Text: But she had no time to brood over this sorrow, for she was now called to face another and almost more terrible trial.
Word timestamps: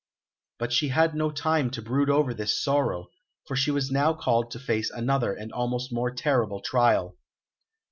But 0.57 0.73
she 0.73 0.87
had 0.87 1.13
no 1.13 1.29
time 1.29 1.69
to 1.69 1.81
brood 1.83 2.09
over 2.09 2.33
this 2.33 2.59
sorrow, 2.59 3.09
for 3.45 3.55
she 3.55 3.69
was 3.69 3.91
now 3.91 4.15
called 4.15 4.49
to 4.49 4.59
face 4.59 4.89
another 4.89 5.31
and 5.31 5.53
almost 5.53 5.93
more 5.93 6.09
terrible 6.09 6.59
trial. 6.59 7.19